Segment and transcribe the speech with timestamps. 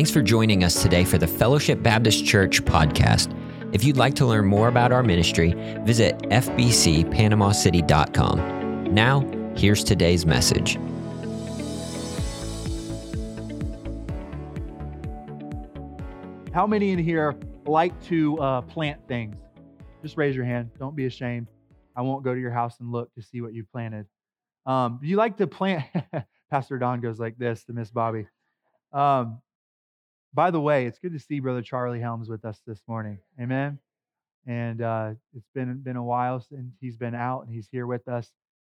[0.00, 3.36] Thanks for joining us today for the Fellowship Baptist Church podcast.
[3.74, 5.52] If you'd like to learn more about our ministry,
[5.84, 8.94] visit fbcpanamacity.com.
[8.94, 9.20] Now,
[9.54, 10.76] here's today's message.
[16.54, 17.36] How many in here
[17.66, 19.36] like to uh, plant things?
[20.00, 20.70] Just raise your hand.
[20.78, 21.46] Don't be ashamed.
[21.94, 24.06] I won't go to your house and look to see what you planted.
[24.64, 25.84] Um, you like to plant?
[26.50, 28.26] Pastor Don goes like this to Miss Bobby.
[28.94, 29.42] Um,
[30.32, 33.18] by the way, it's good to see Brother Charlie Helms with us this morning.
[33.40, 33.78] Amen.
[34.46, 38.08] And uh, it's been been a while since he's been out, and he's here with
[38.08, 38.30] us,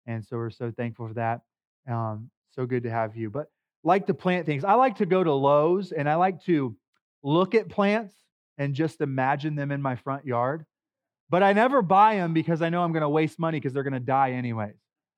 [0.07, 1.43] and so we're so thankful for that.
[1.89, 3.31] Um, so good to have you.
[3.31, 3.49] But
[3.85, 4.65] like to plant things.
[4.65, 6.77] I like to go to Lowe's, and I like to
[7.23, 8.15] look at plants
[8.59, 10.65] and just imagine them in my front yard.
[11.29, 13.83] But I never buy them because I know I'm going to waste money because they're
[13.83, 14.75] going to die anyways,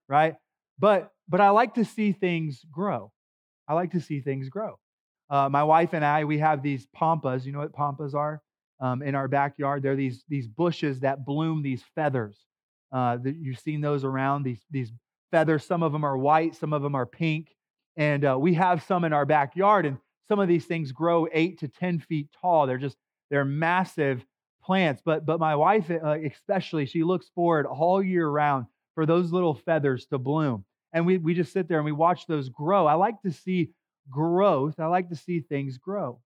[0.08, 0.34] right?
[0.78, 3.12] But but I like to see things grow.
[3.68, 4.78] I like to see things grow.
[5.32, 7.46] Uh, my wife and I, we have these pampas.
[7.46, 8.42] You know what pampas are?
[8.80, 12.38] Um, in our backyard, they're these these bushes that bloom these feathers.
[12.92, 14.42] Uh, you've seen those around.
[14.42, 14.92] These these
[15.30, 15.64] feathers.
[15.64, 16.54] Some of them are white.
[16.54, 17.48] Some of them are pink.
[17.96, 19.86] And uh, we have some in our backyard.
[19.86, 19.96] And
[20.28, 22.66] some of these things grow eight to ten feet tall.
[22.66, 22.98] They're just
[23.30, 24.22] they're massive
[24.62, 25.00] plants.
[25.02, 29.54] But but my wife, uh, especially, she looks forward all year round for those little
[29.54, 30.66] feathers to bloom.
[30.92, 32.86] And we we just sit there and we watch those grow.
[32.86, 33.70] I like to see
[34.10, 34.78] growth.
[34.78, 36.20] I like to see things grow.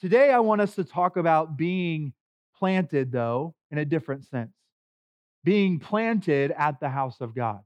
[0.00, 2.12] Today, I want us to talk about being
[2.58, 4.52] planted, though, in a different sense.
[5.44, 7.60] Being planted at the house of God.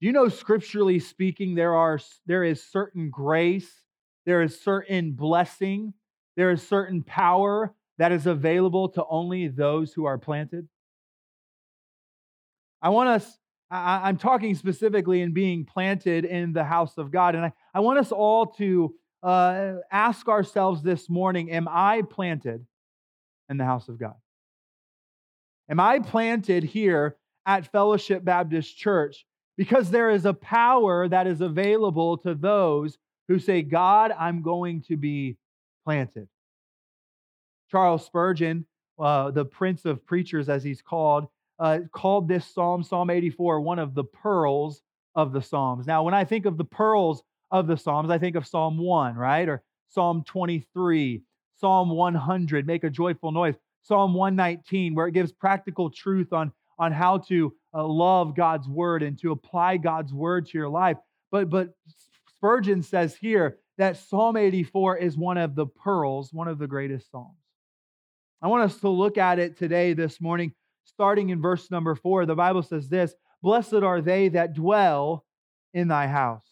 [0.00, 3.70] Do you know, scripturally speaking, there, are, there is certain grace,
[4.24, 5.92] there is certain blessing,
[6.36, 10.68] there is certain power that is available to only those who are planted?
[12.80, 13.36] I want us
[13.70, 17.34] I, am talking specifically in being planted in the house of God.
[17.34, 22.66] And I, I want us all to uh, ask ourselves this morning Am I planted
[23.48, 24.14] in the house of God?
[25.68, 29.24] Am I planted here at Fellowship Baptist Church?
[29.56, 34.82] Because there is a power that is available to those who say, God, I'm going
[34.88, 35.36] to be
[35.84, 36.28] planted.
[37.70, 38.66] Charles Spurgeon,
[38.98, 41.28] uh, the prince of preachers, as he's called,
[41.60, 44.80] uh, called this psalm, Psalm 84, one of the pearls
[45.14, 45.86] of the Psalms.
[45.86, 49.14] Now, when I think of the pearls of the Psalms, I think of Psalm 1,
[49.14, 49.48] right?
[49.48, 51.22] Or Psalm 23,
[51.60, 56.92] Psalm 100, make a joyful noise, Psalm 119, where it gives practical truth on, on
[56.92, 60.96] how to uh, love God's word and to apply God's word to your life.
[61.30, 61.74] But, but
[62.36, 67.10] Spurgeon says here that Psalm 84 is one of the pearls, one of the greatest
[67.10, 67.36] Psalms.
[68.40, 70.54] I want us to look at it today, this morning,
[70.84, 75.24] starting in verse number four, the Bible says this Blessed are they that dwell
[75.72, 76.46] in thy house.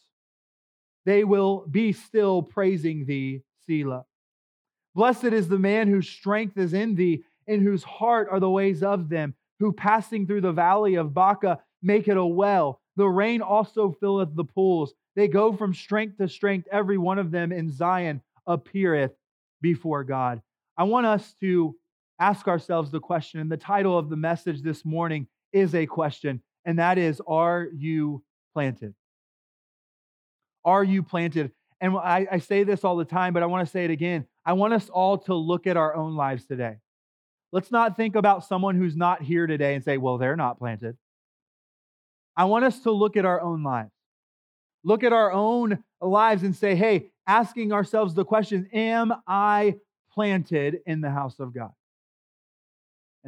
[1.04, 4.04] They will be still praising thee, Selah.
[4.94, 8.82] Blessed is the man whose strength is in thee, in whose heart are the ways
[8.82, 12.80] of them, who passing through the valley of Baca make it a well.
[12.96, 14.92] The rain also filleth the pools.
[15.14, 16.68] They go from strength to strength.
[16.72, 19.12] Every one of them in Zion appeareth
[19.60, 20.42] before God.
[20.76, 21.76] I want us to
[22.18, 26.42] ask ourselves the question, and the title of the message this morning is a question,
[26.64, 28.94] and that is Are you planted?
[30.64, 31.52] Are you planted?
[31.80, 34.26] And I, I say this all the time, but I want to say it again.
[34.44, 36.76] I want us all to look at our own lives today.
[37.52, 40.96] Let's not think about someone who's not here today and say, well, they're not planted.
[42.36, 43.90] I want us to look at our own lives.
[44.84, 49.76] Look at our own lives and say, hey, asking ourselves the question, am I
[50.12, 51.72] planted in the house of God?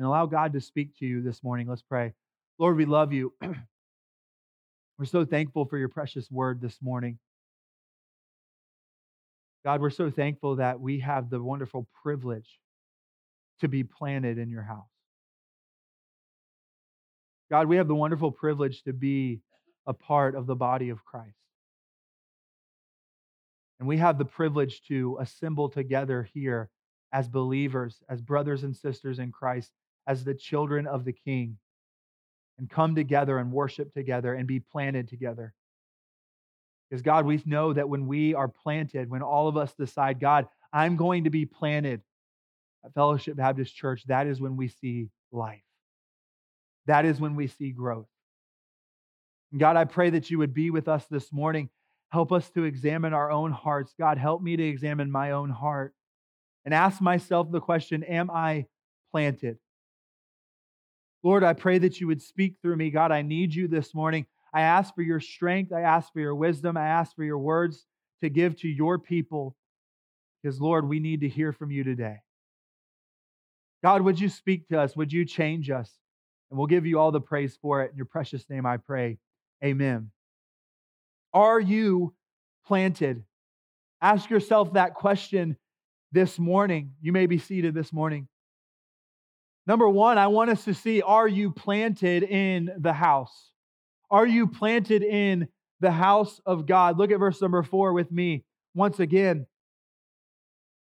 [0.01, 1.69] And allow God to speak to you this morning.
[1.69, 2.15] Let's pray.
[2.59, 3.35] Lord, we love you.
[4.99, 7.19] we're so thankful for your precious word this morning.
[9.63, 12.49] God, we're so thankful that we have the wonderful privilege
[13.61, 14.89] to be planted in your house.
[17.51, 19.43] God, we have the wonderful privilege to be
[19.87, 21.37] a part of the body of Christ.
[23.79, 26.71] And we have the privilege to assemble together here
[27.13, 29.71] as believers, as brothers and sisters in Christ,
[30.07, 31.59] as the children of the King,
[32.59, 35.55] and come together and worship together and be planted together.
[36.89, 40.47] Because, God, we know that when we are planted, when all of us decide, God,
[40.73, 42.03] I'm going to be planted
[42.85, 45.63] at Fellowship Baptist Church, that is when we see life.
[46.87, 48.09] That is when we see growth.
[49.53, 51.71] And God, I pray that you would be with us this morning.
[52.11, 53.95] Help us to examine our own hearts.
[53.99, 55.95] God, help me to examine my own heart
[56.65, 58.67] and ask myself the question Am I
[59.13, 59.59] planted?
[61.23, 62.91] Lord, I pray that you would speak through me.
[62.91, 64.27] God, I need you this morning.
[64.53, 65.73] I ask for your strength.
[65.73, 66.77] I ask for your wisdom.
[66.77, 67.87] I ask for your words
[68.23, 69.57] to give to your people
[70.43, 72.17] because, Lord, we need to hear from you today.
[73.83, 74.97] God, would you speak to us?
[74.97, 75.91] Would you change us?
[76.51, 77.93] And we'll give you all the praise for it.
[77.93, 79.19] In your precious name, I pray.
[79.65, 80.11] Amen.
[81.33, 82.15] Are you
[82.67, 83.25] planted?
[84.03, 85.57] Ask yourself that question
[86.13, 86.93] this morning.
[87.01, 88.27] You may be seated this morning.
[89.71, 93.53] Number one, I want us to see are you planted in the house?
[94.11, 95.47] Are you planted in
[95.79, 96.99] the house of God?
[96.99, 98.45] Look at verse number four with me
[98.75, 99.47] once again.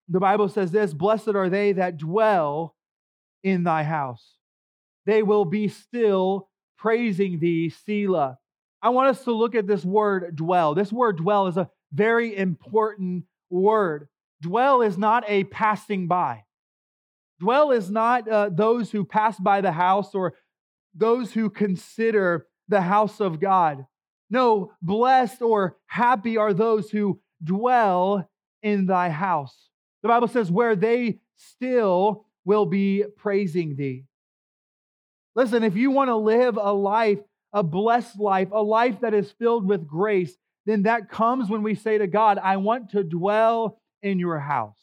[0.10, 2.76] The Bible says this Blessed are they that dwell
[3.44, 4.38] in thy house.
[5.06, 6.50] They will be still
[6.80, 8.40] praising thee, Selah.
[8.82, 10.74] I want us to look at this word dwell.
[10.74, 14.08] This word dwell is a very important word.
[14.42, 16.46] Dwell is not a passing by.
[17.42, 20.36] Dwell is not uh, those who pass by the house or
[20.94, 23.86] those who consider the house of God.
[24.30, 28.30] No, blessed or happy are those who dwell
[28.62, 29.70] in thy house.
[30.04, 34.06] The Bible says, where they still will be praising thee.
[35.36, 37.20] Listen, if you want to live a life,
[37.54, 40.38] a blessed life, a life that is filled with grace,
[40.68, 44.78] then that comes when we say to God, I want to dwell in your house.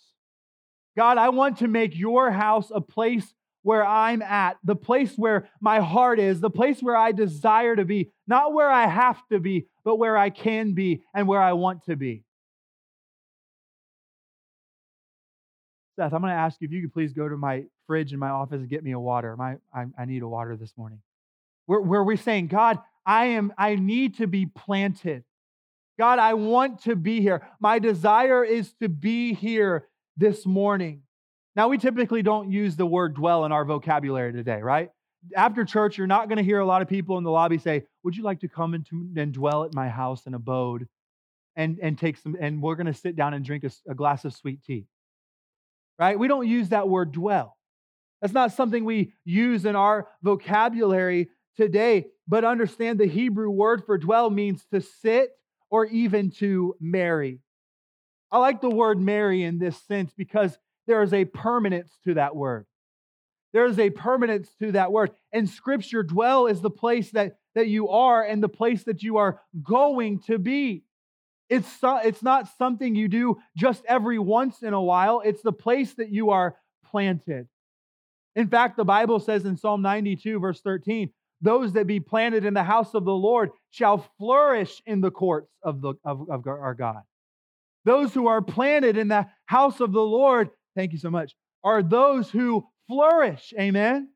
[0.99, 5.49] God, I want to make your house a place where I'm at, the place where
[5.61, 9.39] my heart is, the place where I desire to be, not where I have to
[9.39, 12.25] be, but where I can be and where I want to be.
[15.95, 18.19] Seth, I'm going to ask you if you could please go to my fridge in
[18.19, 19.37] my office and get me a water.
[19.37, 21.01] My, I, I need a water this morning.
[21.67, 25.23] Where, where we're saying, God, I am, I need to be planted.
[25.97, 27.47] God, I want to be here.
[27.61, 29.87] My desire is to be here
[30.19, 31.03] this morning.
[31.57, 34.91] Now, we typically don't use the word dwell in our vocabulary today, right?
[35.35, 37.85] After church, you're not going to hear a lot of people in the lobby say,
[38.05, 40.87] Would you like to come into, and dwell at my house and abode
[41.57, 44.27] and, and take some, and we're going to sit down and drink a, a glass
[44.27, 44.87] of sweet tea?
[45.99, 46.19] right?
[46.19, 47.57] We don't use that word dwell.
[48.21, 53.99] That's not something we use in our vocabulary today, but understand the Hebrew word for
[53.99, 55.31] dwell means to sit
[55.71, 57.41] or even to marry.
[58.31, 62.37] I like the word marry in this sense because there is a permanence to that
[62.37, 62.67] word.
[63.53, 65.13] There is a permanence to that word.
[65.33, 69.17] And scripture, dwell is the place that, that you are and the place that you
[69.17, 70.85] are going to be.
[71.49, 75.95] It's, it's not something you do just every once in a while, it's the place
[75.95, 77.49] that you are planted.
[78.37, 81.11] In fact, the Bible says in Psalm 92, verse 13,
[81.41, 85.51] those that be planted in the house of the Lord shall flourish in the courts
[85.63, 87.03] of, the, of, of our God.
[87.89, 91.83] Those who are planted in the house of the Lord, thank you so much, are
[91.83, 93.55] those who flourish.
[93.59, 94.11] Amen.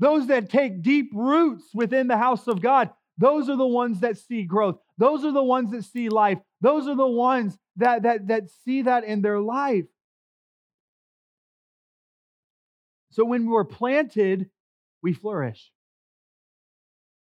[0.00, 4.18] Those that take deep roots within the house of God, those are the ones that
[4.18, 4.78] see growth.
[4.98, 6.38] Those are the ones that see life.
[6.60, 9.84] Those are the ones that, that, that see that in their life.
[13.12, 14.50] So when we're planted,
[15.04, 15.70] we flourish.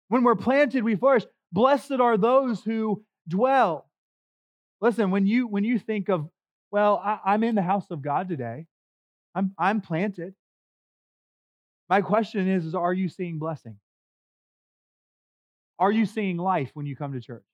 [0.09, 1.26] When we're planted, we flourish.
[1.53, 3.91] Blessed are those who dwell.
[4.85, 6.29] Listen, when you when you think of,
[6.71, 8.67] well, I, am in the house of God today.
[9.35, 10.35] I'm I'm planted.
[11.89, 13.79] My question is, is are you seeing blessing?
[15.79, 17.47] Are you seeing life when you come to church?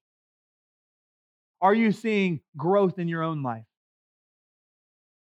[1.60, 3.64] Are you seeing growth in your own life?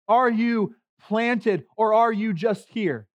[0.08, 3.10] Are you planted or are you just here?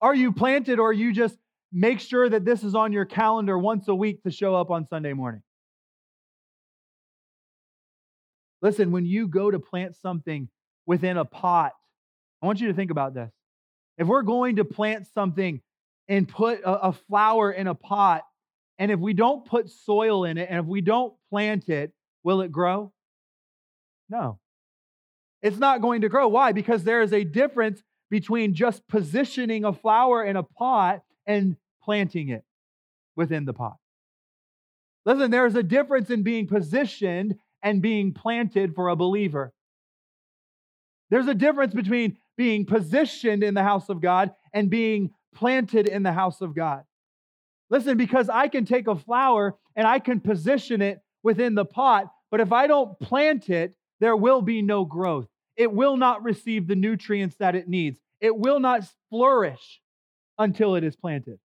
[0.00, 1.36] Are you planted or you just
[1.70, 4.86] make sure that this is on your calendar once a week to show up on
[4.86, 5.42] Sunday morning?
[8.66, 10.48] Listen, when you go to plant something
[10.86, 11.70] within a pot,
[12.42, 13.30] I want you to think about this.
[13.96, 15.60] If we're going to plant something
[16.08, 18.24] and put a, a flower in a pot,
[18.76, 21.92] and if we don't put soil in it and if we don't plant it,
[22.24, 22.92] will it grow?
[24.08, 24.40] No.
[25.42, 26.26] It's not going to grow.
[26.26, 26.50] Why?
[26.50, 32.30] Because there is a difference between just positioning a flower in a pot and planting
[32.30, 32.42] it
[33.14, 33.76] within the pot.
[35.04, 39.52] Listen, there is a difference in being positioned and being planted for a believer.
[41.10, 46.02] There's a difference between being positioned in the house of God and being planted in
[46.02, 46.82] the house of God.
[47.70, 52.12] Listen, because I can take a flower and I can position it within the pot,
[52.30, 55.26] but if I don't plant it, there will be no growth.
[55.56, 57.98] It will not receive the nutrients that it needs.
[58.20, 59.80] It will not flourish
[60.38, 61.38] until it is planted.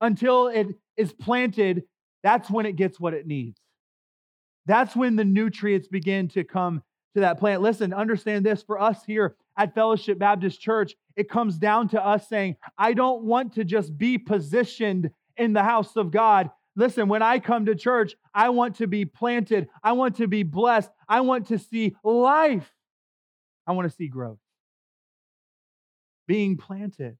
[0.00, 1.84] Until it is planted,
[2.22, 3.58] that's when it gets what it needs.
[4.66, 6.82] That's when the nutrients begin to come
[7.14, 7.62] to that plant.
[7.62, 12.28] Listen, understand this for us here at Fellowship Baptist Church, it comes down to us
[12.28, 17.22] saying, I don't want to just be positioned in the house of God, listen, when
[17.22, 19.68] I come to church, I want to be planted.
[19.82, 20.90] I want to be blessed.
[21.08, 22.70] I want to see life.
[23.66, 24.38] I want to see growth.
[26.26, 27.16] Being planted.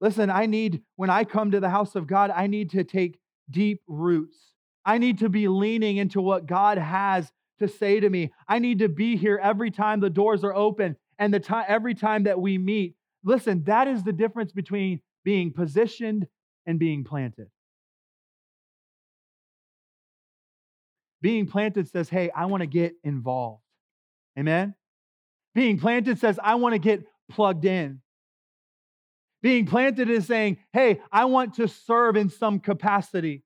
[0.00, 3.18] Listen, I need, when I come to the house of God, I need to take
[3.50, 4.36] deep roots.
[4.84, 8.32] I need to be leaning into what God has to say to me.
[8.48, 11.94] I need to be here every time the doors are open and the time every
[11.94, 12.94] time that we meet.
[13.22, 16.26] Listen, that is the difference between being positioned
[16.66, 17.48] and being planted.
[21.20, 23.62] Being planted says, "Hey, I want to get involved."
[24.38, 24.74] Amen.
[25.54, 28.00] Being planted says, "I want to get plugged in."
[29.42, 33.42] Being planted is saying, hey, I want to serve in some capacity.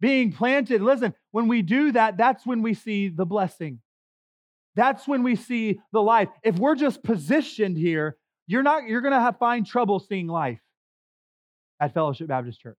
[0.00, 3.80] Being planted, listen, when we do that, that's when we see the blessing.
[4.76, 6.28] That's when we see the life.
[6.42, 10.60] If we're just positioned here, you're not, you're gonna have find trouble seeing life
[11.80, 12.78] at Fellowship Baptist Church.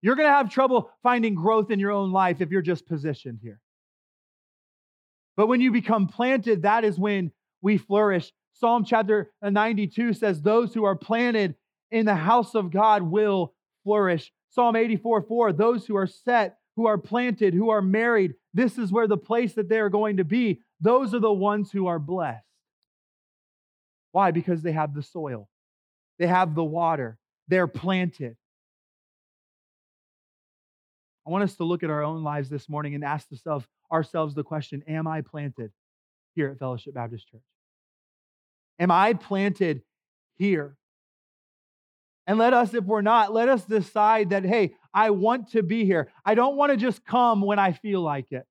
[0.00, 3.60] You're gonna have trouble finding growth in your own life if you're just positioned here.
[5.36, 10.72] But when you become planted, that is when we flourish Psalm chapter 92 says, Those
[10.72, 11.56] who are planted
[11.90, 13.52] in the house of God will
[13.84, 14.32] flourish.
[14.56, 18.90] Psalm 84 4, those who are set, who are planted, who are married, this is
[18.90, 20.62] where the place that they are going to be.
[20.80, 22.42] Those are the ones who are blessed.
[24.12, 24.30] Why?
[24.30, 25.50] Because they have the soil,
[26.18, 28.34] they have the water, they're planted.
[31.26, 33.28] I want us to look at our own lives this morning and ask
[33.92, 35.70] ourselves the question Am I planted
[36.34, 37.42] here at Fellowship Baptist Church?
[38.78, 39.82] Am I planted
[40.38, 40.78] here?
[42.26, 45.84] And let us, if we're not, let us decide that, hey, I want to be
[45.84, 46.10] here.
[46.24, 48.44] I don't want to just come when I feel like it.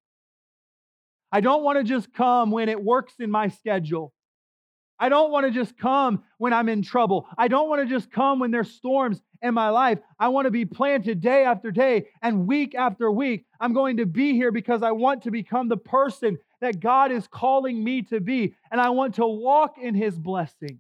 [1.32, 4.14] I don't want to just come when it works in my schedule.
[4.98, 7.28] I don't want to just come when I'm in trouble.
[7.38, 10.00] I don't want to just come when there's storms in my life.
[10.18, 13.46] I want to be planted day after day and week after week.
[13.60, 17.28] I'm going to be here because I want to become the person that God is
[17.28, 20.80] calling me to be, and I want to walk in his blessing.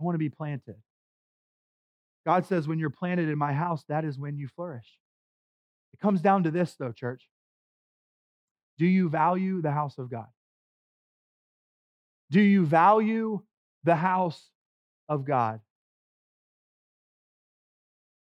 [0.00, 0.74] I want to be planted.
[2.24, 4.98] God says, when you're planted in my house, that is when you flourish.
[5.92, 7.28] It comes down to this, though, church.
[8.78, 10.26] Do you value the house of God?
[12.30, 13.42] Do you value
[13.84, 14.50] the house
[15.08, 15.60] of God?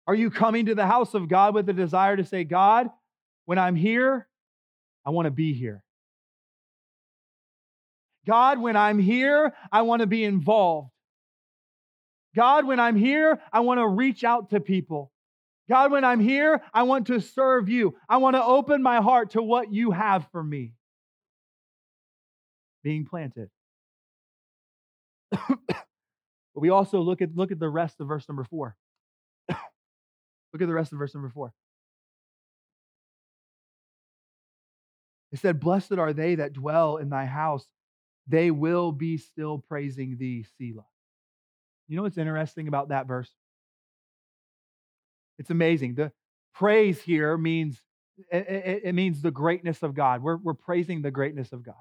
[0.06, 2.88] Are you coming to the house of God with a desire to say, God,
[3.46, 4.28] when I'm here,
[5.04, 5.82] I want to be here?
[8.26, 10.90] God, when I'm here, I want to be involved.
[12.36, 15.10] God, when I'm here, I want to reach out to people.
[15.68, 17.96] God, when I'm here, I want to serve you.
[18.08, 20.74] I want to open my heart to what you have for me.
[22.84, 23.48] Being planted.
[25.32, 25.48] but
[26.54, 28.76] we also look at look at the rest of verse number 4.
[29.48, 29.58] look
[30.60, 31.52] at the rest of verse number 4.
[35.32, 37.66] It said, Blessed are they that dwell in thy house
[38.28, 40.86] they will be still praising thee, Selah.
[41.88, 43.30] You know what's interesting about that verse?
[45.38, 45.94] It's amazing.
[45.94, 46.12] The
[46.54, 47.80] praise here means
[48.32, 50.22] it, it, means the greatness of God.
[50.22, 51.74] We're, we're praising the greatness of God.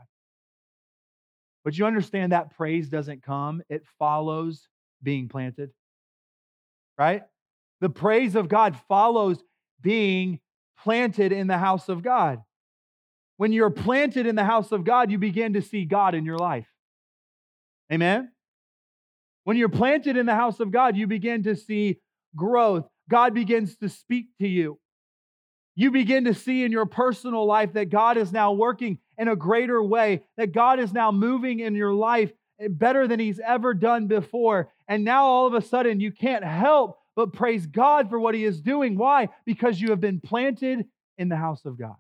[1.64, 4.68] But you understand that praise doesn't come, it follows
[5.02, 5.72] being planted.
[6.98, 7.24] Right?
[7.82, 9.42] The praise of God follows
[9.82, 10.40] being
[10.84, 12.42] planted in the house of God.
[13.38, 16.38] When you're planted in the house of God, you begin to see God in your
[16.38, 16.68] life.
[17.92, 18.32] Amen?
[19.46, 22.00] When you're planted in the house of God, you begin to see
[22.36, 22.86] growth.
[23.10, 24.80] God begins to speak to you.
[25.76, 29.36] You begin to see in your personal life that God is now working in a
[29.36, 33.74] greater way, that God is now moving in your life eh, better than He's ever
[33.74, 34.72] done before.
[34.88, 38.46] And now all of a sudden, you can't help but praise God for what He
[38.46, 38.98] is doing.
[38.98, 39.30] Why?
[39.46, 40.86] Because you have been planted
[41.18, 41.96] in the house of God.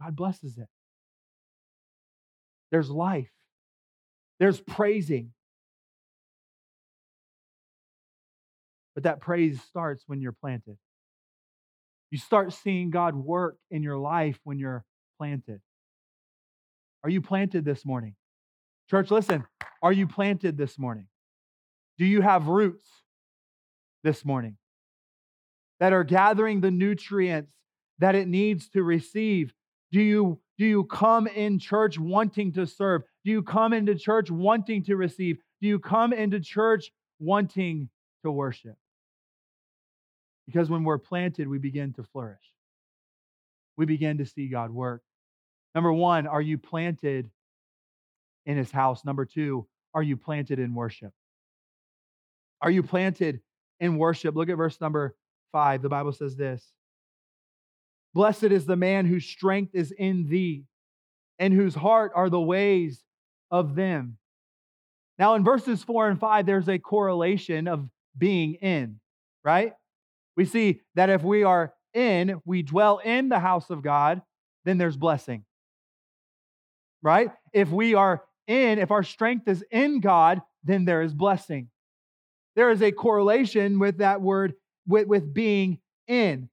[0.00, 0.68] God blesses it.
[2.70, 3.30] There's life,
[4.38, 5.32] there's praising.
[8.94, 10.76] But that praise starts when you're planted.
[12.10, 14.84] You start seeing God work in your life when you're
[15.18, 15.60] planted.
[17.04, 18.14] Are you planted this morning?
[18.88, 19.44] Church, listen.
[19.82, 21.08] Are you planted this morning?
[21.98, 22.88] Do you have roots
[24.02, 24.56] this morning
[25.80, 27.52] that are gathering the nutrients
[27.98, 29.52] that it needs to receive
[29.92, 33.02] do you, do you come in church wanting to serve?
[33.26, 35.38] Do you come into church wanting to receive?
[35.60, 37.88] Do you come into church wanting
[38.24, 38.76] to worship?
[40.46, 42.38] Because when we're planted, we begin to flourish.
[43.76, 45.02] We begin to see God work.
[45.74, 47.28] Number one, are you planted
[48.46, 49.04] in his house?
[49.04, 51.12] Number two, are you planted in worship?
[52.62, 53.40] Are you planted
[53.80, 54.36] in worship?
[54.36, 55.16] Look at verse number
[55.50, 55.82] five.
[55.82, 56.64] The Bible says this
[58.14, 60.66] Blessed is the man whose strength is in thee,
[61.40, 63.02] and whose heart are the ways
[63.50, 64.18] of them.
[65.18, 69.00] Now, in verses four and five, there's a correlation of being in,
[69.44, 69.72] right?
[70.36, 74.20] We see that if we are in, we dwell in the house of God,
[74.64, 75.44] then there's blessing,
[77.02, 77.30] right?
[77.52, 81.68] If we are in, if our strength is in God, then there is blessing.
[82.54, 84.54] There is a correlation with that word,
[84.86, 86.48] with, with being in.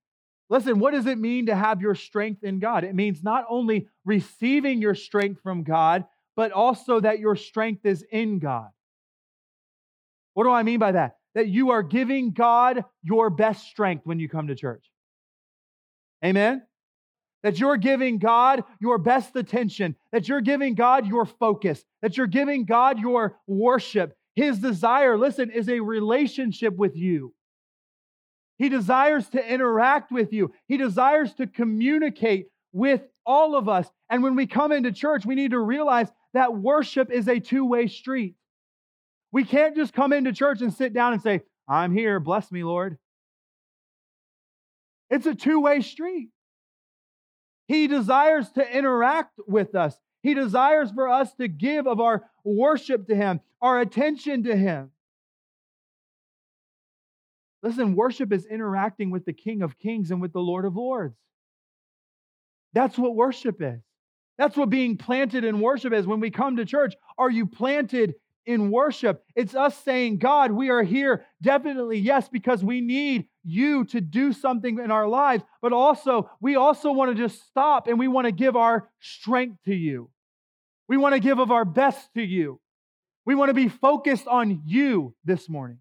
[0.49, 2.83] Listen, what does it mean to have your strength in God?
[2.83, 8.03] It means not only receiving your strength from God, but also that your strength is
[8.11, 8.69] in God.
[10.33, 11.17] What do I mean by that?
[11.35, 14.85] That you are giving God your best strength when you come to church.
[16.23, 16.63] Amen?
[17.43, 22.27] That you're giving God your best attention, that you're giving God your focus, that you're
[22.27, 24.15] giving God your worship.
[24.35, 27.33] His desire, listen, is a relationship with you.
[28.57, 30.53] He desires to interact with you.
[30.67, 33.87] He desires to communicate with all of us.
[34.09, 37.65] And when we come into church, we need to realize that worship is a two
[37.65, 38.35] way street.
[39.31, 42.63] We can't just come into church and sit down and say, I'm here, bless me,
[42.63, 42.97] Lord.
[45.09, 46.29] It's a two way street.
[47.67, 49.97] He desires to interact with us.
[50.21, 54.91] He desires for us to give of our worship to Him, our attention to Him.
[57.61, 61.15] Listen, worship is interacting with the King of Kings and with the Lord of Lords.
[62.73, 63.81] That's what worship is.
[64.37, 66.07] That's what being planted in worship is.
[66.07, 69.23] When we come to church, are you planted in worship?
[69.35, 71.25] It's us saying, God, we are here.
[71.41, 76.55] Definitely, yes, because we need you to do something in our lives, but also, we
[76.55, 80.09] also want to just stop and we want to give our strength to you.
[80.87, 82.59] We want to give of our best to you.
[83.25, 85.79] We want to be focused on you this morning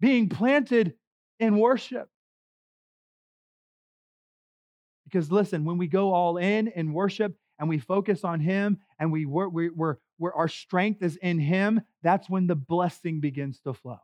[0.00, 0.94] being planted
[1.38, 2.08] in worship.
[5.06, 9.12] Because listen, when we go all in in worship and we focus on Him and
[9.12, 13.60] we work, we, we're, we're, our strength is in Him, that's when the blessing begins
[13.60, 14.00] to flow.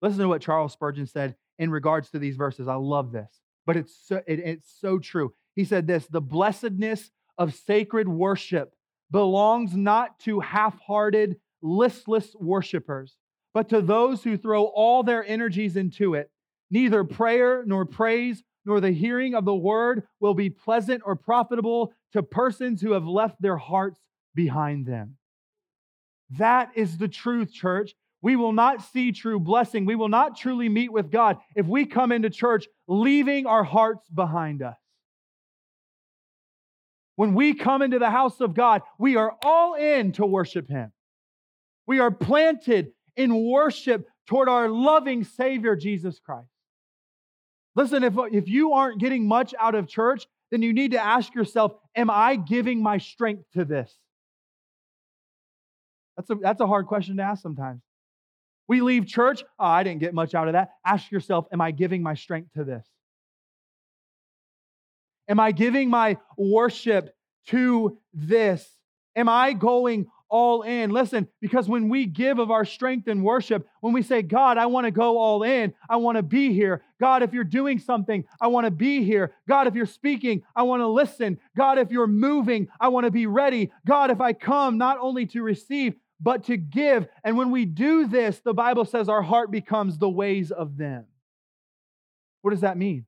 [0.00, 2.68] Listen to what Charles Spurgeon said in regards to these verses.
[2.68, 5.32] I love this, but it's so, it, it's so true.
[5.56, 8.74] He said this the blessedness of sacred worship
[9.10, 13.16] belongs not to half hearted, listless worshipers,
[13.52, 16.30] but to those who throw all their energies into it,
[16.70, 21.92] neither prayer nor praise nor the hearing of the word will be pleasant or profitable
[22.12, 24.00] to persons who have left their hearts
[24.34, 25.16] behind them.
[26.38, 27.94] That is the truth, church.
[28.22, 29.84] We will not see true blessing.
[29.84, 34.08] We will not truly meet with God if we come into church leaving our hearts
[34.08, 34.78] behind us.
[37.16, 40.90] When we come into the house of God, we are all in to worship Him.
[41.86, 46.48] We are planted in worship toward our loving Savior, Jesus Christ.
[47.76, 51.34] Listen, if, if you aren't getting much out of church, then you need to ask
[51.34, 53.92] yourself, Am I giving my strength to this?
[56.16, 57.82] That's a, that's a hard question to ask sometimes.
[58.68, 60.70] We leave church, oh, I didn't get much out of that.
[60.86, 62.86] Ask yourself, Am I giving my strength to this?
[65.28, 67.14] Am I giving my worship
[67.48, 68.68] to this?
[69.16, 70.90] Am I going all in.
[70.90, 74.66] Listen, because when we give of our strength and worship, when we say, God, I
[74.66, 76.82] want to go all in, I want to be here.
[77.00, 79.32] God, if you're doing something, I want to be here.
[79.48, 81.38] God, if you're speaking, I want to listen.
[81.56, 83.70] God, if you're moving, I want to be ready.
[83.86, 87.06] God, if I come not only to receive, but to give.
[87.22, 91.04] And when we do this, the Bible says our heart becomes the ways of them.
[92.42, 93.06] What does that mean?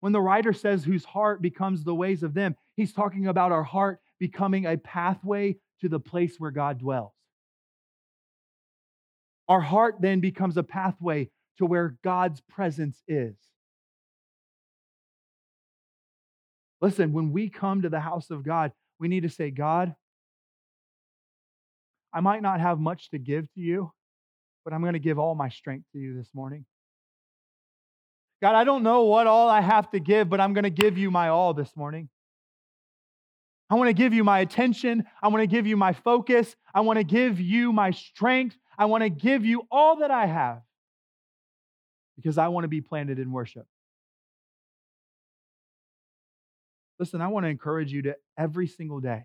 [0.00, 3.62] When the writer says whose heart becomes the ways of them, he's talking about our
[3.62, 7.12] heart becoming a pathway to the place where God dwells.
[9.48, 13.34] Our heart then becomes a pathway to where God's presence is.
[16.80, 19.94] Listen, when we come to the house of God, we need to say, God,
[22.12, 23.92] I might not have much to give to you,
[24.64, 26.64] but I'm going to give all my strength to you this morning.
[28.40, 30.96] God, I don't know what all I have to give, but I'm going to give
[30.96, 32.08] you my all this morning.
[33.70, 35.04] I want to give you my attention.
[35.22, 36.56] I want to give you my focus.
[36.74, 38.56] I want to give you my strength.
[38.76, 40.62] I want to give you all that I have
[42.16, 43.66] because I want to be planted in worship.
[46.98, 49.24] Listen, I want to encourage you to every single day,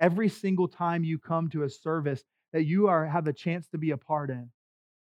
[0.00, 3.78] every single time you come to a service that you are have a chance to
[3.78, 4.50] be a part in,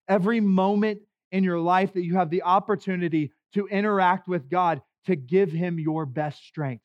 [0.09, 1.01] every moment
[1.33, 5.79] in your life that you have the opportunity to interact with God, to give Him
[5.79, 6.85] your best strength.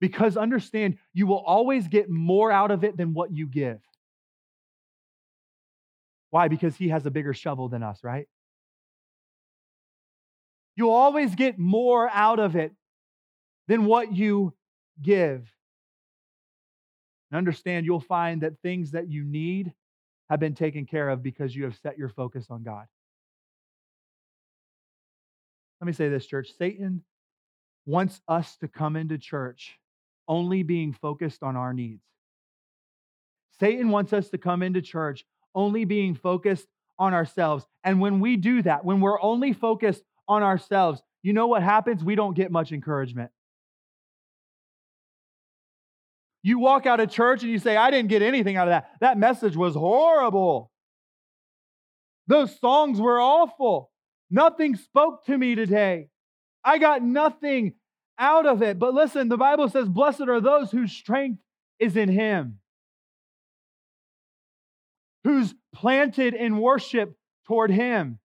[0.00, 3.80] Because understand, you will always get more out of it than what you give.
[6.30, 6.48] Why?
[6.48, 8.28] Because he has a bigger shovel than us, right?
[10.74, 12.72] You'll always get more out of it
[13.68, 14.52] than what you
[15.00, 15.50] give.
[17.30, 19.72] And understand, you'll find that things that you need
[20.28, 22.84] have been taken care of because you have set your focus on God.
[25.80, 27.02] Let me say this, church Satan
[27.86, 29.78] wants us to come into church
[30.28, 32.02] only being focused on our needs.
[33.58, 36.66] Satan wants us to come into church only being focused
[36.98, 37.66] on ourselves.
[37.84, 42.04] And when we do that, when we're only focused on ourselves, you know what happens?
[42.04, 43.30] We don't get much encouragement.
[46.42, 48.90] You walk out of church and you say, I didn't get anything out of that.
[49.00, 50.70] That message was horrible.
[52.28, 53.90] Those songs were awful.
[54.30, 56.08] Nothing spoke to me today.
[56.64, 57.74] I got nothing
[58.18, 58.78] out of it.
[58.78, 61.40] But listen, the Bible says, Blessed are those whose strength
[61.78, 62.58] is in Him,
[65.24, 68.18] who's planted in worship toward Him,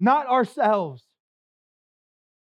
[0.00, 1.02] not ourselves.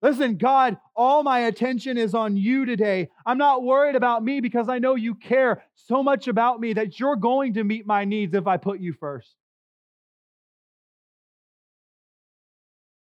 [0.00, 3.08] Listen, God, all my attention is on you today.
[3.26, 7.00] I'm not worried about me because I know you care so much about me that
[7.00, 9.34] you're going to meet my needs if I put you first.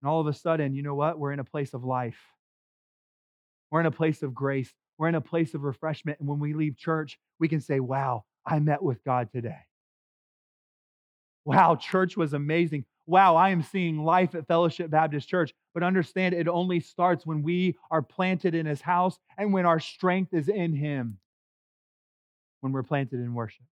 [0.02, 1.17] And all of a sudden, you know what?
[1.17, 2.33] We're in a place of life.
[3.74, 4.72] We're in a place of grace.
[5.00, 6.20] We're in a place of refreshment.
[6.20, 9.62] And when we leave church, we can say, wow, I met with God today.
[11.44, 12.86] Wow, church was amazing.
[13.08, 15.56] Wow, I am seeing life at Fellowship Baptist Church.
[15.74, 19.80] But understand, it only starts when we are planted in His house and when our
[19.80, 21.18] strength is in Him,
[22.62, 23.66] when we're planted in worship.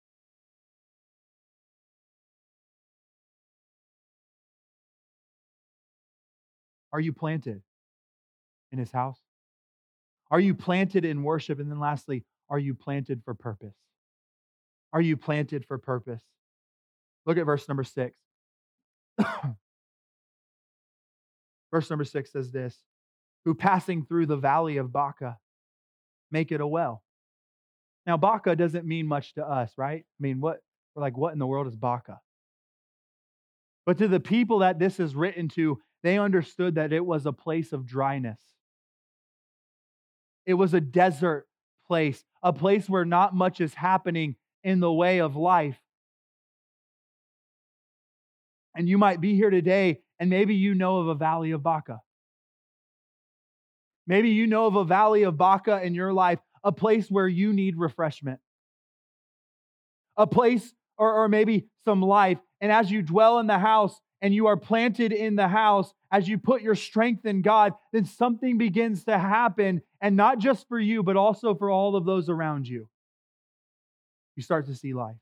[6.91, 7.61] Are you planted
[8.73, 9.21] in His house?
[10.31, 11.59] Are you planted in worship?
[11.61, 13.77] And then lastly, are you planted for purpose?
[14.93, 16.23] Are you planted for purpose?
[17.27, 18.16] Look at verse number six.
[21.71, 22.77] verse number six says this
[23.45, 25.38] Who passing through the valley of Baca
[26.31, 27.03] make it a well.
[28.07, 30.01] Now, Baca doesn't mean much to us, right?
[30.01, 30.61] I mean, what,
[30.95, 32.21] we're like, what in the world is Baca?
[33.85, 37.33] But to the people that this is written to, they understood that it was a
[37.33, 38.40] place of dryness.
[40.51, 41.47] It was a desert
[41.87, 44.35] place, a place where not much is happening
[44.65, 45.79] in the way of life.
[48.75, 52.01] And you might be here today, and maybe you know of a valley of Baca.
[54.09, 57.53] Maybe you know of a valley of Baca in your life, a place where you
[57.53, 58.41] need refreshment,
[60.17, 62.39] a place or, or maybe some life.
[62.61, 66.29] And as you dwell in the house and you are planted in the house, as
[66.29, 70.79] you put your strength in God, then something begins to happen, and not just for
[70.79, 72.89] you, but also for all of those around you.
[74.37, 75.17] You start to see life.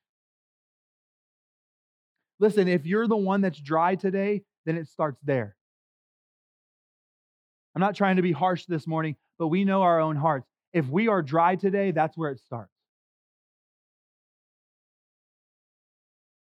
[2.40, 5.56] Listen, if you're the one that's dry today, then it starts there.
[7.74, 10.46] I'm not trying to be harsh this morning, but we know our own hearts.
[10.72, 12.72] If we are dry today, that's where it starts.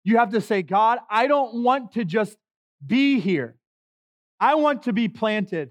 [0.09, 2.35] You have to say, God, I don't want to just
[2.83, 3.55] be here.
[4.39, 5.69] I want to be planted.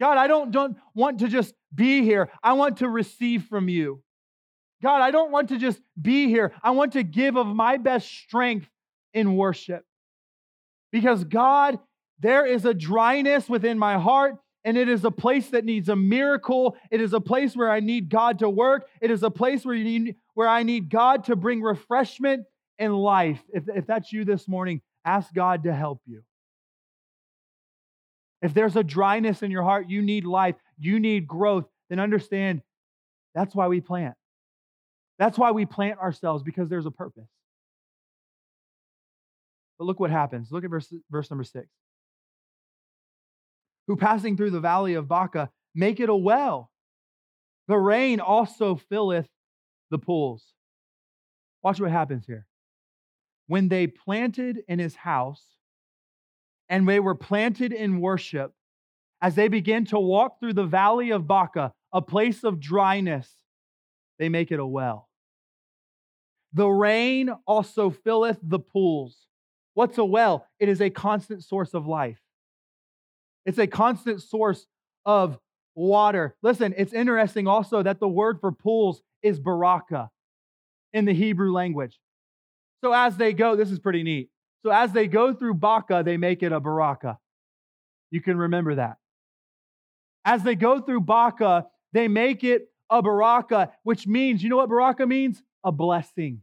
[0.00, 2.30] God, I don't, don't want to just be here.
[2.42, 4.02] I want to receive from you.
[4.82, 6.52] God, I don't want to just be here.
[6.62, 8.70] I want to give of my best strength
[9.12, 9.84] in worship.
[10.92, 11.78] Because, God,
[12.20, 15.96] there is a dryness within my heart, and it is a place that needs a
[15.96, 16.74] miracle.
[16.90, 18.88] It is a place where I need God to work.
[19.02, 22.44] It is a place where, you need, where I need God to bring refreshment
[22.78, 23.40] and life.
[23.52, 26.22] If, if that's you this morning, ask God to help you.
[28.42, 32.60] If there's a dryness in your heart, you need life, you need growth, then understand
[33.34, 34.14] that's why we plant.
[35.18, 37.28] That's why we plant ourselves because there's a purpose.
[39.78, 40.50] But look what happens.
[40.50, 41.66] Look at verse, verse number six.
[43.86, 46.70] Who passing through the valley of Baca make it a well.
[47.68, 49.28] The rain also filleth
[49.94, 50.42] the pools.
[51.62, 52.46] Watch what happens here.
[53.46, 55.42] When they planted in his house,
[56.68, 58.52] and they were planted in worship
[59.22, 63.30] as they begin to walk through the valley of Baca, a place of dryness,
[64.18, 65.08] they make it a well.
[66.52, 69.28] The rain also filleth the pools.
[69.74, 70.46] What's a well?
[70.58, 72.20] It is a constant source of life.
[73.46, 74.66] It's a constant source
[75.04, 75.38] of
[75.76, 76.34] water.
[76.42, 80.10] Listen, it's interesting also that the word for pools is baraka
[80.92, 81.98] in the Hebrew language.
[82.84, 84.28] So as they go, this is pretty neat.
[84.62, 87.18] So as they go through Baca, they make it a Baraka.
[88.10, 88.98] You can remember that.
[90.24, 94.68] As they go through Baca, They make it a baraka, which means, you know what
[94.68, 95.40] baraka means?
[95.62, 96.42] A blessing.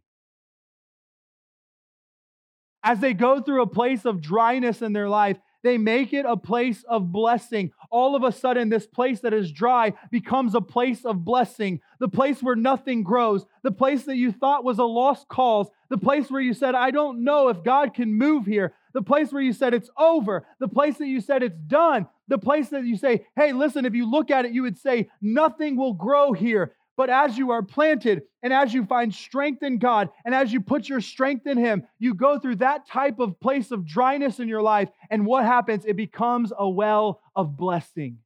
[2.82, 6.38] As they go through a place of dryness in their life, they make it a
[6.38, 7.72] place of blessing.
[7.90, 11.82] All of a sudden, this place that is dry becomes a place of blessing.
[12.00, 15.98] The place where nothing grows, the place that you thought was a lost cause, the
[15.98, 19.42] place where you said, I don't know if God can move here, the place where
[19.42, 22.98] you said it's over, the place that you said it's done, the place that you
[22.98, 26.74] say, hey, listen, if you look at it, you would say, nothing will grow here.
[27.02, 30.62] But as you are planted and as you find strength in God and as you
[30.62, 34.48] put your strength in Him, you go through that type of place of dryness in
[34.48, 34.88] your life.
[35.10, 35.84] And what happens?
[35.84, 38.20] It becomes a well of blessing.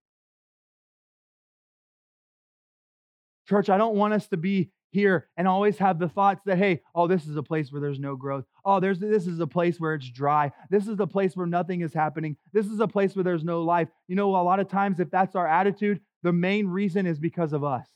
[3.48, 6.82] Church, I don't want us to be here and always have the thoughts that, hey,
[6.94, 8.44] oh, this is a place where there's no growth.
[8.66, 10.52] Oh, there's this is a place where it's dry.
[10.70, 12.36] This is a place where nothing is happening.
[12.52, 13.88] This is a place where there's no life.
[14.10, 17.54] You know, a lot of times, if that's our attitude, the main reason is because
[17.54, 17.88] of us.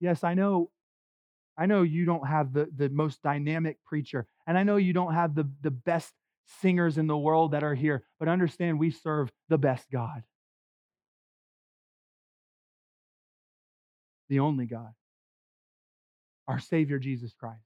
[0.00, 0.70] Yes, I know.
[1.56, 5.14] I know you don't have the, the most dynamic preacher, and I know you don't
[5.14, 6.12] have the, the best
[6.60, 10.22] singers in the world that are here, but understand we serve the best God,
[14.28, 14.92] the only God,
[16.46, 17.60] our Savior Jesus Christ.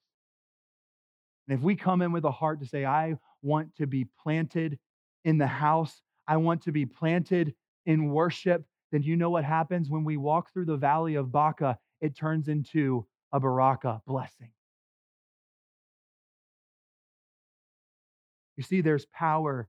[1.48, 4.78] And if we come in with a heart to say, I want to be planted
[5.24, 9.90] in the house, I want to be planted in worship, then you know what happens
[9.90, 14.50] when we walk through the valley of Baca it turns into a baraka blessing.
[18.56, 19.68] You see, there's power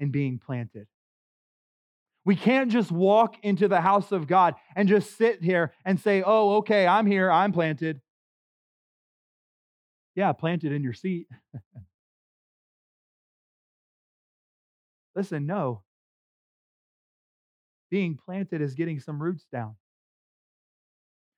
[0.00, 0.88] in being planted.
[2.24, 6.22] We can't just walk into the house of God and just sit here and say,
[6.24, 8.00] oh, okay, I'm here, I'm planted.
[10.16, 11.28] Yeah, planted in your seat.
[15.14, 15.82] Listen, no.
[17.90, 19.76] Being planted is getting some roots down.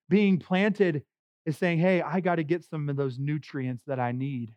[0.09, 1.03] Being planted
[1.45, 4.55] is saying, hey, I got to get some of those nutrients that I need.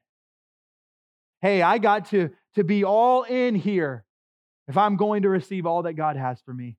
[1.42, 4.04] Hey, I got to, to be all in here
[4.68, 6.78] if I'm going to receive all that God has for me.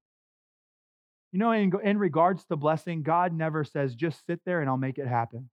[1.33, 4.77] You know, in, in regards to blessing, God never says, just sit there and I'll
[4.77, 5.49] make it happen.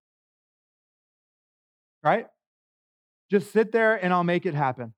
[2.03, 2.27] Right?
[3.29, 4.93] Just sit there and I'll make it happen.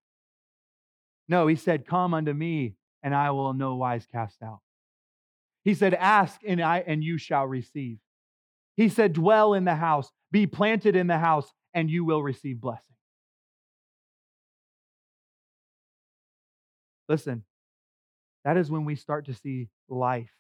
[1.27, 4.60] No, he said, Come unto me and I will no wise cast out.
[5.63, 7.99] He said, Ask and I and you shall receive.
[8.80, 12.62] He said, Dwell in the house, be planted in the house, and you will receive
[12.62, 12.96] blessing.
[17.10, 17.44] Listen,
[18.46, 20.32] that is when we start to see life.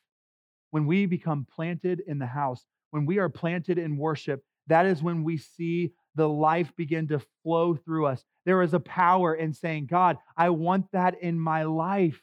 [0.71, 5.03] When we become planted in the house, when we are planted in worship, that is
[5.03, 8.23] when we see the life begin to flow through us.
[8.45, 12.21] There is a power in saying, God, I want that in my life.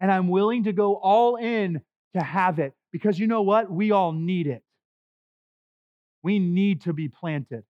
[0.00, 1.80] And I'm willing to go all in
[2.14, 3.70] to have it because you know what?
[3.70, 4.62] We all need it.
[6.26, 7.62] We need to be planted.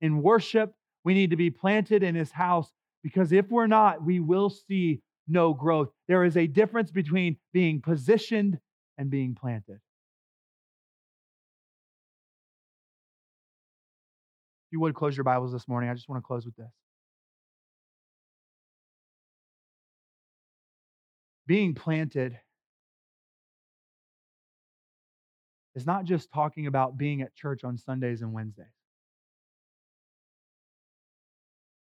[0.00, 2.70] In worship, we need to be planted in his house
[3.02, 5.88] because if we're not, we will see no growth.
[6.06, 8.60] There is a difference between being positioned
[8.96, 9.80] and being planted.
[14.66, 16.70] If you would close your Bibles this morning, I just want to close with this.
[21.48, 22.38] Being planted
[25.78, 28.66] is not just talking about being at church on Sundays and Wednesdays.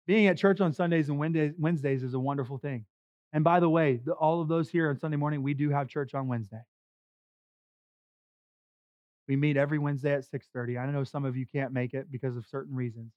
[0.05, 2.86] Being at church on Sundays and Wednesdays is a wonderful thing.
[3.33, 6.13] And by the way, all of those here on Sunday morning, we do have church
[6.13, 6.62] on Wednesday.
[9.27, 10.77] We meet every Wednesday at 6:30.
[10.77, 13.12] I know some of you can't make it because of certain reasons.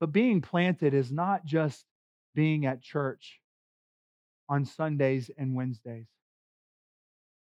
[0.00, 1.86] But being planted is not just
[2.34, 3.40] being at church
[4.50, 6.06] on Sundays and Wednesdays.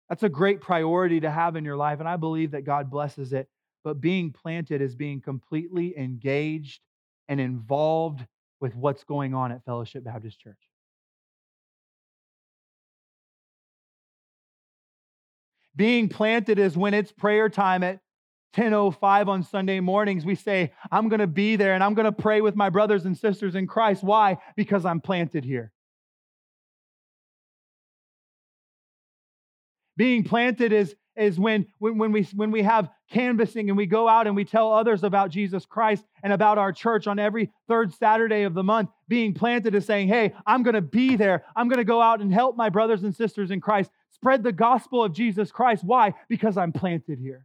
[0.09, 3.33] That's a great priority to have in your life, and I believe that God blesses
[3.33, 3.49] it.
[3.85, 6.81] But being planted is being completely engaged
[7.29, 8.27] and involved
[8.61, 10.59] with what's going on at Fellowship Baptist Church.
[15.77, 18.01] Being planted is when it's prayer time at
[18.55, 22.12] 10:05 on Sunday mornings we say I'm going to be there and I'm going to
[22.12, 25.71] pray with my brothers and sisters in Christ why because I'm planted here
[29.99, 34.09] Being planted is, is when, when, when, we, when we have canvassing and we go
[34.09, 37.93] out and we tell others about Jesus Christ and about our church on every third
[37.93, 38.91] Saturday of the month.
[39.09, 41.45] Being planted is saying, hey, I'm going to be there.
[41.57, 44.53] I'm going to go out and help my brothers and sisters in Christ spread the
[44.53, 45.83] gospel of Jesus Christ.
[45.83, 46.15] Why?
[46.29, 47.45] Because I'm planted here.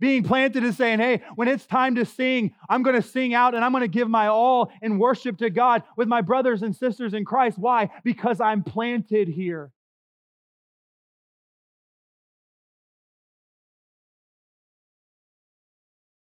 [0.00, 3.54] Being planted is saying, hey, when it's time to sing, I'm going to sing out
[3.54, 6.74] and I'm going to give my all in worship to God with my brothers and
[6.74, 7.58] sisters in Christ.
[7.58, 7.90] Why?
[8.02, 9.70] Because I'm planted here.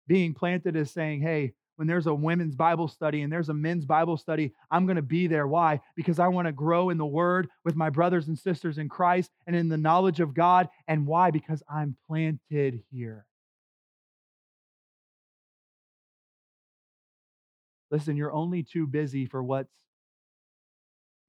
[0.08, 3.86] Being planted is saying, hey, when there's a women's Bible study and there's a men's
[3.86, 5.46] Bible study, I'm going to be there.
[5.46, 5.82] Why?
[5.98, 9.30] Because I want to grow in the Word with my brothers and sisters in Christ
[9.46, 10.70] and in the knowledge of God.
[10.88, 11.32] And why?
[11.32, 13.26] Because I'm planted here.
[17.90, 19.74] Listen, you're only too busy for what's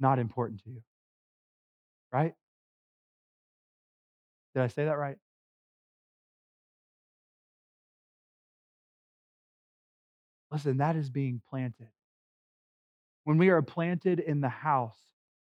[0.01, 0.83] not important to you.
[2.13, 2.35] Right?
[4.55, 5.17] Did I say that right?
[10.51, 11.89] Listen, that is being planted.
[13.25, 14.99] When we are planted in the house,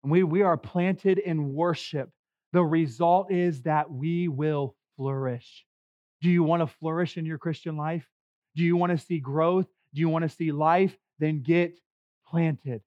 [0.04, 2.12] and we, we are planted in worship,
[2.52, 5.66] the result is that we will flourish.
[6.22, 8.08] Do you want to flourish in your Christian life?
[8.56, 9.68] Do you want to see growth?
[9.94, 10.96] Do you want to see life?
[11.20, 11.80] Then get
[12.28, 12.82] planted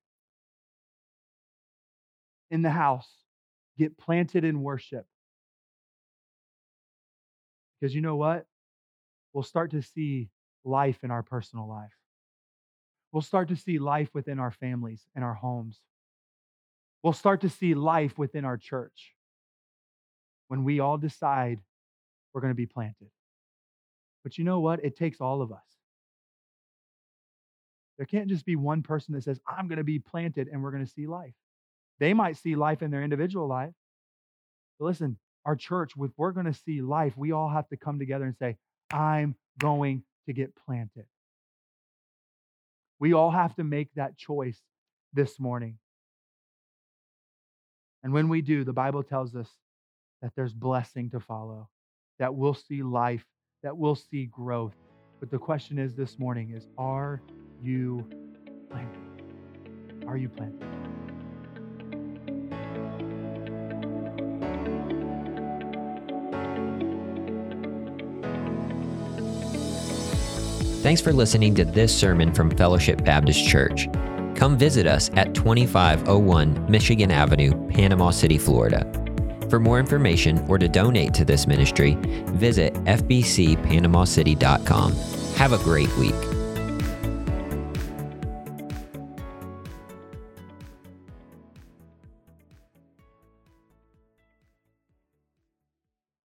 [2.51, 3.09] in the house.
[3.79, 5.07] Get planted in worship.
[7.81, 8.47] Because you know what?
[9.33, 10.31] We'll start to see
[10.65, 11.93] life in our personal life.
[13.13, 15.81] We'll start to see life within our families and our homes.
[17.03, 19.15] We'll start to see life within our church
[20.49, 21.61] when we all decide
[22.33, 23.11] we're going to be planted.
[24.25, 24.85] But you know what?
[24.85, 25.76] It takes all of us.
[27.97, 30.71] There can't just be one person that says, I'm going to be planted and we're
[30.71, 31.33] going to see life.
[31.99, 33.73] They might see life in their individual life.
[34.79, 37.99] But listen, our church, if we're going to see life, we all have to come
[37.99, 38.57] together and say,
[38.91, 41.07] I'm going to get planted.
[42.99, 44.61] We all have to make that choice
[45.13, 45.79] this morning.
[48.03, 49.49] And when we do, the Bible tells us
[50.23, 51.69] that there's blessing to follow,
[52.19, 53.25] that we'll see life,
[53.63, 54.75] that we'll see growth.
[55.21, 57.23] But the question is this morning is are
[57.63, 58.05] you?
[60.07, 60.63] Are you planted?
[70.83, 73.89] Thanks for listening to this sermon from Fellowship Baptist Church.
[74.37, 78.87] Come visit us at 2501 Michigan Avenue, Panama City, Florida.
[79.51, 81.97] For more information or to donate to this ministry,
[82.35, 84.93] visit fbcpanamacity.com.
[85.37, 86.36] Have a great week.